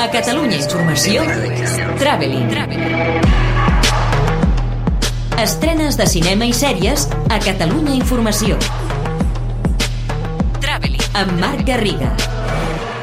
[0.00, 1.20] A Catalunya Informació,
[1.98, 2.48] Traveling.
[5.36, 8.56] Estrenes de cinema i sèries a Catalunya Informació.
[10.64, 11.04] Traveling.
[11.20, 12.14] Amb Marc Garriga.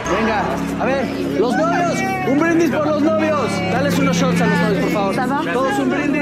[0.09, 0.41] Venga,
[0.81, 1.05] a ver,
[1.37, 2.01] los novios,
[2.33, 3.51] un brindis por los novios.
[3.71, 5.53] Dales unos shots a los novios, por favor.
[5.53, 6.16] Todos un brindis.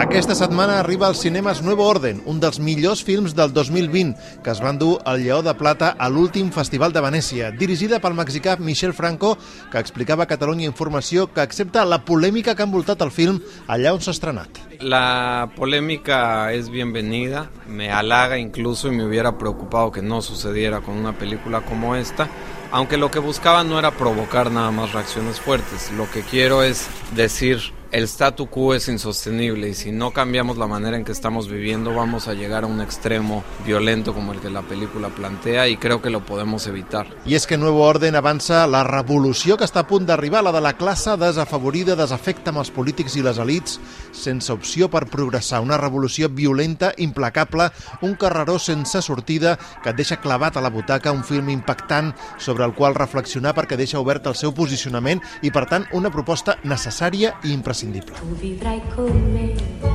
[0.00, 4.60] Aquesta setmana arriba als cinemes Nuevo Orden, un dels millors films del 2020, que es
[4.64, 8.94] van dur al Lleó de Plata a l'últim Festival de Venècia, dirigida pel mexicà Michel
[8.96, 9.34] Franco,
[9.70, 13.92] que explicava a Catalunya Informació que accepta la polèmica que ha envoltat el film allà
[13.92, 14.62] on s'ha estrenat.
[14.80, 20.96] La polémica es bienvenida, me halaga incluso y me hubiera preocupado que no sucediera con
[20.96, 22.26] una película como esta,
[22.72, 26.88] aunque lo que buscaba no era provocar nada más reacciones fuertes, lo que quiero es
[27.14, 31.48] decir el statu quo es insostenible y si no cambiamos la manera en que estamos
[31.48, 35.76] viviendo vamos a llegar a un extremo violento como el que la película plantea i
[35.76, 37.06] creo que lo podemos evitar.
[37.26, 40.60] I és que Nuevo Orden avança la revolució que està a punt d'arribar, la de
[40.62, 43.80] la classe desafavorida, desafecta amb els polítics i les elites,
[44.12, 45.60] sense opció per progressar.
[45.60, 47.70] Una revolució violenta, implacable,
[48.02, 52.64] un carreró sense sortida que et deixa clavat a la butaca, un film impactant sobre
[52.64, 57.34] el qual reflexionar perquè deixa obert el seu posicionament i, per tant, una proposta necessària
[57.42, 57.79] i imprescindible.
[57.80, 57.86] Tu
[58.38, 59.89] vivrai con me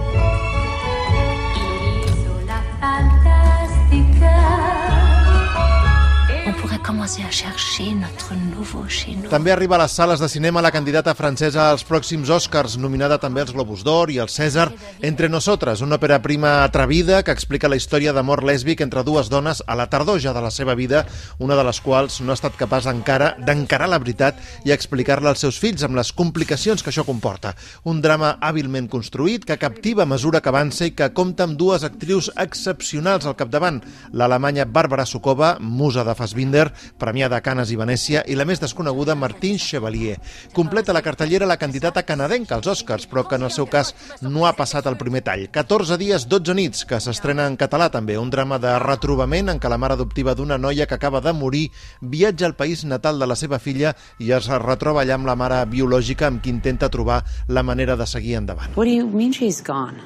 [7.06, 9.30] commencer à chercher notre nouveau chez nous.
[9.30, 13.44] També arriba a les sales de cinema la candidata francesa als pròxims Oscars, nominada també
[13.44, 17.78] als Globus d'Or i al César, Entre Nosotres, una òpera prima atrevida que explica la
[17.78, 21.06] història d'amor lèsbic entre dues dones a la tardor ja de la seva vida,
[21.38, 25.45] una de les quals no ha estat capaç encara d'encarar la veritat i explicar-la als
[25.45, 27.53] seus fills amb les complicacions que això comporta.
[27.84, 31.86] Un drama hàbilment construït que captiva a mesura que avança i que compta amb dues
[31.86, 38.23] actrius excepcionals al capdavant, l'alemanya Bàrbara Sukova, musa de Fassbinder, premiada a Canes i Venècia,
[38.27, 40.17] i la més desconeguda Martine Chevalier.
[40.53, 44.47] Completa la cartellera la candidata canadenca als Oscars, però que en el seu cas no
[44.47, 45.47] ha passat el primer tall.
[45.51, 49.72] 14 dies, 12 nits, que s'estrena en català també, un drama de retrobament en què
[49.72, 51.69] la mare adoptiva d'una noia que acaba de morir
[52.01, 55.61] viatja al país natal de la seva filla i es retroba allà amb la mare
[55.69, 58.75] biològica amb qui intenta trobar la manera de seguir endavant.
[58.75, 60.00] What do you mean she's gone?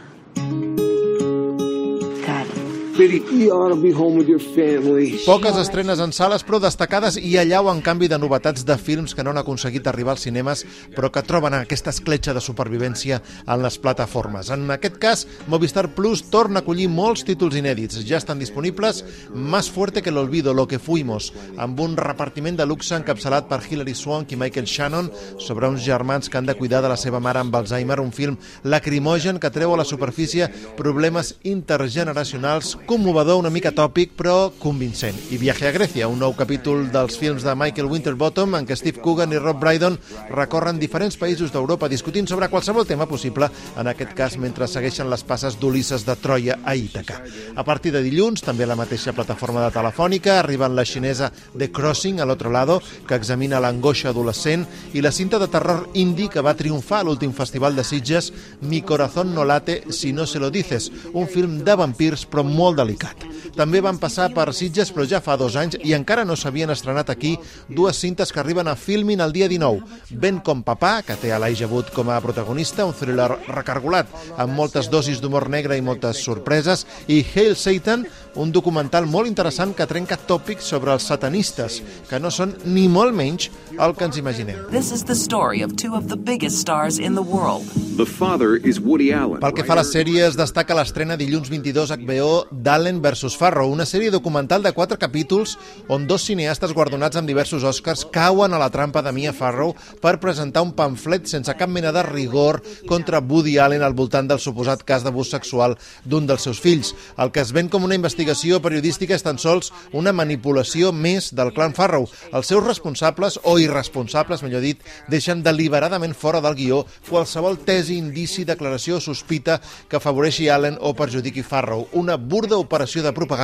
[5.24, 9.24] Poques estrenes en sales, però destacades i allau en canvi de novetats de films que
[9.24, 10.66] no han aconseguit arribar als cinemes,
[10.98, 14.50] però que troben aquesta escletxa de supervivència en les plataformes.
[14.52, 18.02] En aquest cas, Movistar Plus torna a acollir molts títols inèdits.
[18.04, 22.98] Ja estan disponibles Más fuerte que l'olvido, Lo que fuimos, amb un repartiment de luxe
[22.98, 26.90] encapçalat per Hilary Swank i Michael Shannon sobre uns germans que han de cuidar de
[26.90, 32.76] la seva mare amb Alzheimer, un film lacrimogen que treu a la superfície problemes intergeneracionals
[32.90, 35.14] commovedor, una mica tòpic, però convincent.
[35.30, 38.98] I Viaje a Grècia, un nou capítol dels films de Michael Winterbottom en què Steve
[39.04, 39.94] Coogan i Rob Brydon
[40.34, 43.46] recorren diferents països d'Europa discutint sobre qualsevol tema possible,
[43.78, 47.20] en aquest cas mentre segueixen les passes d'Ulisses de Troia a Ítaca.
[47.54, 51.70] A partir de dilluns, també a la mateixa plataforma de Telefònica, arriben la xinesa The
[51.70, 54.66] Crossing, a l'altre lado, que examina l'angoixa adolescent,
[54.98, 58.34] i la cinta de terror indie que va triomfar a l'últim festival de Sitges,
[58.66, 62.79] Mi corazón no late si no se lo dices, un film de vampirs però molt
[62.80, 63.29] da Alicata.
[63.60, 67.10] També van passar per Sitges, però ja fa dos anys, i encara no s'havien estrenat
[67.12, 67.34] aquí
[67.68, 69.84] dues cintes que arriben a Filmin el dia 19.
[70.16, 74.08] Ben com papà, que té Elijah Wood com a protagonista, un thriller recargolat,
[74.40, 78.06] amb moltes dosis d'humor negre i moltes sorpreses, i Hail Satan,
[78.40, 83.12] un documental molt interessant que trenca tòpics sobre els satanistes, que no són ni molt
[83.12, 84.64] menys el que ens imaginem.
[84.72, 87.68] This is the story of two of the biggest stars in the world.
[88.00, 89.44] The father is Woody Allen.
[89.44, 93.88] Pel que fa a les sèries, destaca l'estrena dilluns 22 HBO d'Allen vs Farrow, una
[93.90, 95.56] sèrie documental de quatre capítols
[95.90, 99.72] on dos cineastes guardonats amb diversos Oscars cauen a la trampa de Mia Farrow
[100.04, 104.38] per presentar un pamflet sense cap mena de rigor contra Woody Allen al voltant del
[104.44, 105.74] suposat cas d'abús sexual
[106.06, 106.92] d'un dels seus fills.
[107.18, 111.50] El que es ven com una investigació periodística és tan sols una manipulació més del
[111.58, 112.06] clan Farrow.
[112.30, 118.46] Els seus responsables, o irresponsables, millor dit, deixen deliberadament fora del guió qualsevol tesi, indici,
[118.46, 119.58] declaració o sospita
[119.90, 121.88] que afavoreixi Allen o perjudiqui Farrow.
[121.98, 123.39] Una burda operació de propaganda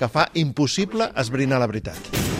[0.00, 2.35] que fa impossible esbrinar la veritat.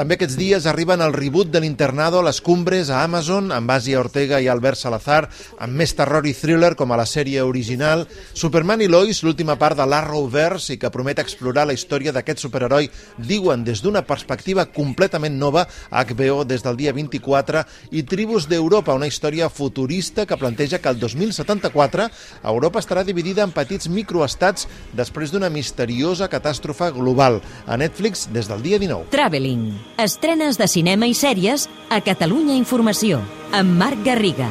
[0.00, 4.38] També aquests dies arriben el reboot de l'Internado les Cumbres a Amazon, amb Asia Ortega
[4.40, 5.26] i Albert Salazar,
[5.60, 9.76] amb més terror i thriller com a la sèrie original, Superman i Lois, l'última part
[9.76, 12.88] de l'Arrowverse i que promet explorar la història d'aquest superheroi,
[13.28, 18.96] diuen des d'una perspectiva completament nova a HBO des del dia 24, i Tribus d'Europa,
[18.96, 22.08] una història futurista que planteja que el 2074
[22.54, 24.64] Europa estarà dividida en petits microestats
[24.96, 27.42] després d'una misteriosa catàstrofe global.
[27.68, 29.12] A Netflix des del dia 19.
[29.12, 29.89] Traveling.
[29.98, 33.20] Estrenes de cinema i sèries a Catalunya Informació,
[33.52, 34.48] amb Marc Garriga.